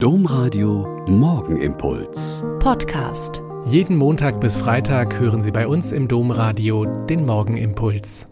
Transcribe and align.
Domradio 0.00 1.04
Morgenimpuls. 1.08 2.44
Podcast. 2.60 3.42
Jeden 3.64 3.96
Montag 3.96 4.40
bis 4.40 4.56
Freitag 4.56 5.18
hören 5.18 5.42
Sie 5.42 5.50
bei 5.50 5.66
uns 5.66 5.90
im 5.90 6.06
Domradio 6.06 6.84
den 7.06 7.26
Morgenimpuls. 7.26 8.28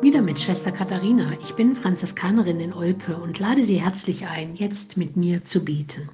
Wieder 0.00 0.22
mit 0.22 0.40
Schwester 0.40 0.72
Katharina. 0.72 1.34
Ich 1.42 1.52
bin 1.52 1.76
Franziskanerin 1.76 2.60
in 2.60 2.72
Olpe 2.72 3.18
und 3.18 3.38
lade 3.38 3.62
Sie 3.62 3.78
herzlich 3.78 4.26
ein, 4.26 4.54
jetzt 4.54 4.96
mit 4.96 5.18
mir 5.18 5.44
zu 5.44 5.62
beten. 5.66 6.08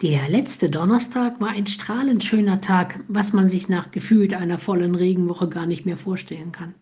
Der 0.00 0.28
letzte 0.28 0.70
Donnerstag 0.70 1.40
war 1.40 1.48
ein 1.48 1.66
strahlend 1.66 2.22
schöner 2.22 2.60
Tag, 2.60 3.00
was 3.08 3.32
man 3.32 3.48
sich 3.48 3.68
nach 3.68 3.90
gefühlt 3.90 4.32
einer 4.32 4.58
vollen 4.58 4.94
Regenwoche 4.94 5.48
gar 5.48 5.66
nicht 5.66 5.86
mehr 5.86 5.96
vorstellen 5.96 6.52
kann. 6.52 6.74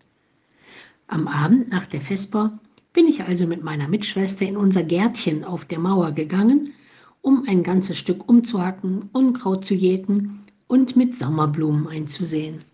Am 1.08 1.29
Abend 1.29 1.70
nach 1.70 1.86
der 1.86 2.02
Vesper 2.02 2.58
bin 2.96 3.06
ich 3.08 3.22
also 3.24 3.46
mit 3.46 3.62
meiner 3.62 3.88
Mitschwester 3.88 4.46
in 4.46 4.56
unser 4.56 4.82
Gärtchen 4.82 5.44
auf 5.44 5.66
der 5.66 5.79
Mauer 5.79 6.12
gegangen, 6.12 6.72
um 7.21 7.44
ein 7.46 7.62
ganzes 7.62 7.98
Stück 7.98 8.26
umzuhacken, 8.26 9.11
Unkraut 9.12 9.66
zu 9.66 9.75
jäten 9.75 10.40
und 10.66 10.96
mit 10.96 11.18
Sommerblumen 11.18 11.88
einzusehen. 11.88 12.64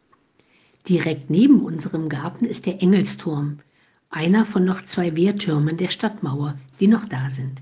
Direkt 0.88 1.28
neben 1.28 1.60
unserem 1.60 2.08
Garten 2.08 2.44
ist 2.44 2.66
der 2.66 2.80
Engelsturm, 2.80 3.58
einer 4.10 4.44
von 4.44 4.64
noch 4.64 4.84
zwei 4.84 5.16
Wehrtürmen 5.16 5.76
der 5.76 5.88
Stadtmauer, 5.88 6.56
die 6.78 6.86
noch 6.86 7.06
da 7.06 7.28
sind. 7.28 7.60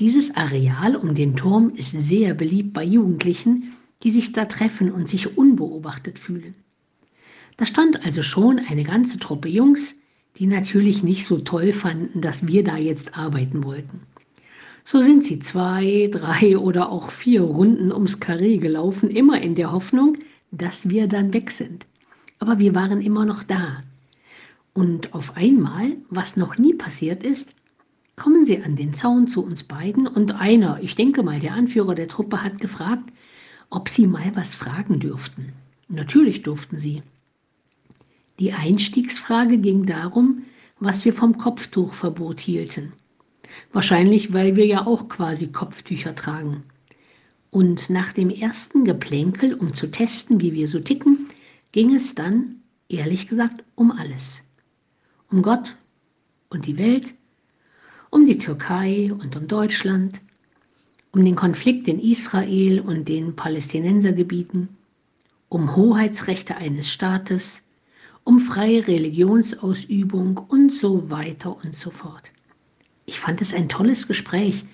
Dieses 0.00 0.34
Areal 0.34 0.96
um 0.96 1.14
den 1.14 1.36
Turm 1.36 1.70
ist 1.76 1.92
sehr 1.92 2.34
beliebt 2.34 2.72
bei 2.72 2.82
Jugendlichen, 2.82 3.72
die 4.02 4.10
sich 4.10 4.32
da 4.32 4.46
treffen 4.46 4.90
und 4.90 5.08
sich 5.08 5.38
unbeobachtet 5.38 6.18
fühlen. 6.18 6.56
Da 7.56 7.66
stand 7.66 8.04
also 8.04 8.22
schon 8.22 8.58
eine 8.58 8.82
ganze 8.82 9.20
Truppe 9.20 9.48
Jungs, 9.48 9.94
die 10.38 10.46
natürlich 10.46 11.02
nicht 11.02 11.26
so 11.26 11.38
toll 11.38 11.72
fanden, 11.72 12.20
dass 12.20 12.46
wir 12.46 12.62
da 12.64 12.76
jetzt 12.76 13.16
arbeiten 13.18 13.64
wollten. 13.64 14.00
So 14.84 15.00
sind 15.00 15.24
sie 15.24 15.38
zwei, 15.40 16.08
drei 16.10 16.56
oder 16.56 16.90
auch 16.90 17.10
vier 17.10 17.42
Runden 17.42 17.92
ums 17.92 18.20
Karree 18.20 18.58
gelaufen, 18.58 19.10
immer 19.10 19.40
in 19.42 19.54
der 19.54 19.72
Hoffnung, 19.72 20.16
dass 20.50 20.88
wir 20.88 21.08
dann 21.08 21.34
weg 21.34 21.50
sind. 21.50 21.86
Aber 22.38 22.58
wir 22.58 22.74
waren 22.74 23.02
immer 23.02 23.24
noch 23.24 23.42
da. 23.42 23.80
Und 24.72 25.12
auf 25.12 25.36
einmal, 25.36 25.96
was 26.08 26.36
noch 26.36 26.56
nie 26.56 26.72
passiert 26.72 27.24
ist, 27.24 27.54
kommen 28.16 28.44
sie 28.44 28.62
an 28.62 28.76
den 28.76 28.94
Zaun 28.94 29.28
zu 29.28 29.44
uns 29.44 29.64
beiden 29.64 30.06
und 30.06 30.32
einer, 30.32 30.78
ich 30.82 30.94
denke 30.94 31.22
mal 31.22 31.40
der 31.40 31.54
Anführer 31.54 31.94
der 31.94 32.08
Truppe, 32.08 32.42
hat 32.42 32.60
gefragt, 32.60 33.10
ob 33.70 33.88
sie 33.88 34.06
mal 34.06 34.32
was 34.34 34.54
fragen 34.54 35.00
dürften. 35.00 35.52
Natürlich 35.88 36.42
durften 36.42 36.78
sie. 36.78 37.02
Die 38.38 38.52
Einstiegsfrage 38.52 39.58
ging 39.58 39.86
darum, 39.86 40.44
was 40.78 41.04
wir 41.04 41.12
vom 41.12 41.38
Kopftuchverbot 41.38 42.38
hielten. 42.38 42.92
Wahrscheinlich, 43.72 44.32
weil 44.32 44.54
wir 44.54 44.66
ja 44.66 44.86
auch 44.86 45.08
quasi 45.08 45.48
Kopftücher 45.48 46.14
tragen. 46.14 46.62
Und 47.50 47.90
nach 47.90 48.12
dem 48.12 48.30
ersten 48.30 48.84
Geplänkel, 48.84 49.54
um 49.54 49.74
zu 49.74 49.90
testen, 49.90 50.40
wie 50.40 50.52
wir 50.52 50.68
so 50.68 50.78
ticken, 50.78 51.28
ging 51.72 51.94
es 51.94 52.14
dann, 52.14 52.56
ehrlich 52.88 53.26
gesagt, 53.26 53.64
um 53.74 53.90
alles. 53.90 54.44
Um 55.30 55.42
Gott 55.42 55.76
und 56.50 56.66
die 56.66 56.78
Welt, 56.78 57.14
um 58.10 58.24
die 58.24 58.38
Türkei 58.38 59.12
und 59.12 59.34
um 59.34 59.48
Deutschland, 59.48 60.20
um 61.10 61.24
den 61.24 61.34
Konflikt 61.34 61.88
in 61.88 61.98
Israel 61.98 62.80
und 62.80 63.08
den 63.08 63.34
Palästinensergebieten, 63.34 64.68
um 65.48 65.74
Hoheitsrechte 65.74 66.56
eines 66.56 66.90
Staates, 66.90 67.62
um 68.28 68.40
freie 68.40 68.86
Religionsausübung 68.86 70.36
und 70.36 70.70
so 70.70 71.08
weiter 71.08 71.56
und 71.64 71.74
so 71.74 71.88
fort. 71.88 72.30
Ich 73.06 73.18
fand 73.18 73.40
es 73.40 73.54
ein 73.54 73.70
tolles 73.70 74.06
Gespräch 74.06 74.66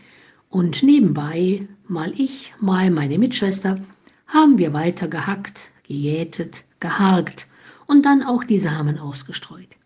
und 0.48 0.82
nebenbei, 0.82 1.68
mal 1.86 2.12
ich, 2.18 2.52
mal 2.58 2.90
meine 2.90 3.16
Mitschwester, 3.16 3.78
haben 4.26 4.58
wir 4.58 4.72
weiter 4.72 5.06
gehackt, 5.06 5.70
gejätet, 5.86 6.64
geharkt 6.80 7.46
und 7.86 8.04
dann 8.04 8.24
auch 8.24 8.42
die 8.42 8.58
Samen 8.58 8.98
ausgestreut. 8.98 9.76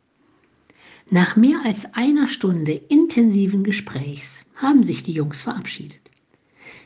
Nach 1.10 1.36
mehr 1.36 1.60
als 1.62 1.92
einer 1.92 2.26
Stunde 2.26 2.72
intensiven 2.72 3.64
Gesprächs 3.64 4.46
haben 4.54 4.82
sich 4.82 5.02
die 5.02 5.12
Jungs 5.12 5.42
verabschiedet. 5.42 6.00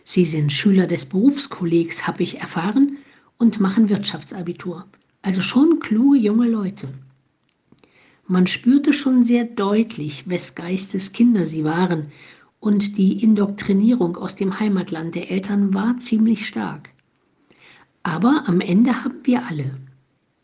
Sie 0.03 0.25
sind 0.25 0.53
Schüler 0.53 0.89
des 0.89 1.09
Berufskollegs, 1.09 2.09
habe 2.09 2.25
ich 2.25 2.41
erfahren, 2.41 2.99
und 3.39 3.61
machen 3.61 3.89
Wirtschaftsabitur. 3.89 4.89
Also 5.23 5.41
schon 5.41 5.79
kluge 5.79 6.19
junge 6.19 6.49
Leute. 6.49 6.89
Man 8.27 8.47
spürte 8.47 8.93
schon 8.93 9.23
sehr 9.23 9.45
deutlich, 9.45 10.29
wes 10.29 10.55
Geistes 10.55 11.13
Kinder 11.13 11.47
sie 11.47 11.65
waren, 11.65 12.09
und 12.59 12.97
die 12.99 13.23
Indoktrinierung 13.23 14.17
aus 14.17 14.37
dem 14.37 14.59
Heimatland 14.61 15.15
der 15.15 15.31
Eltern 15.31 15.75
war 15.75 15.99
ziemlich 15.99 16.47
stark. 16.47 16.91
Aber 18.05 18.45
am 18.47 18.61
Ende 18.61 19.05
haben 19.05 19.21
wir 19.25 19.47
alle, 19.47 19.79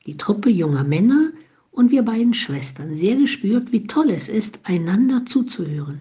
die 0.06 0.16
Truppe 0.16 0.50
junger 0.50 0.84
Männer 0.84 1.30
und 1.70 1.90
wir 1.90 2.02
beiden 2.02 2.34
Schwestern, 2.34 2.94
sehr 2.94 3.16
gespürt, 3.16 3.72
wie 3.72 3.86
toll 3.86 4.10
es 4.10 4.28
ist, 4.28 4.60
einander 4.64 5.26
zuzuhören, 5.26 6.00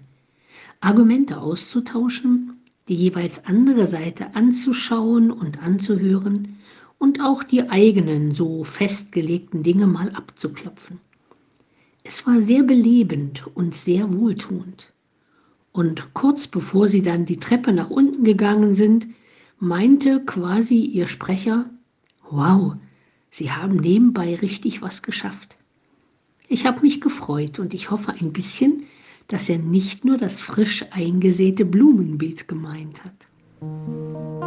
Argumente 0.82 1.40
auszutauschen, 1.40 2.54
die 2.88 2.96
jeweils 2.96 3.46
andere 3.46 3.86
Seite 3.86 4.36
anzuschauen 4.36 5.32
und 5.32 5.62
anzuhören 5.62 6.58
und 6.98 7.22
auch 7.22 7.44
die 7.44 7.70
eigenen 7.70 8.34
so 8.34 8.64
festgelegten 8.64 9.64
Dinge 9.64 9.88
mal 9.88 10.10
abzuklopfen. 10.12 11.00
Es 12.04 12.26
war 12.26 12.42
sehr 12.42 12.64
belebend 12.64 13.46
und 13.56 13.76
sehr 13.76 14.14
wohltuend. 14.14 14.94
Und 15.72 16.14
kurz 16.14 16.48
bevor 16.48 16.88
sie 16.88 17.02
dann 17.02 17.26
die 17.26 17.40
Treppe 17.40 17.74
nach 17.74 17.90
unten 17.90 18.24
gegangen 18.24 18.74
sind, 18.74 19.08
meinte 19.60 20.24
quasi 20.26 20.80
ihr 20.80 21.08
Sprecher, 21.08 21.70
wow, 22.30 22.76
Sie 23.30 23.52
haben 23.52 23.76
nebenbei 23.76 24.36
richtig 24.36 24.82
was 24.82 25.04
geschafft. 25.04 25.58
Ich 26.48 26.66
habe 26.66 26.82
mich 26.82 27.02
gefreut 27.02 27.60
und 27.60 27.74
ich 27.74 27.92
hoffe 27.92 28.14
ein 28.20 28.34
bisschen, 28.34 28.84
dass 29.28 29.50
er 29.50 29.60
nicht 29.60 30.06
nur 30.06 30.18
das 30.18 30.40
frisch 30.40 30.86
eingesäte 30.92 31.66
Blumenbeet 31.66 32.48
gemeint 32.48 33.04
hat. 33.04 34.47